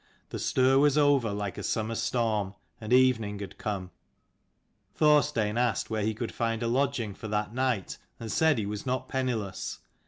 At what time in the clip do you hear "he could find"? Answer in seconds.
6.01-6.63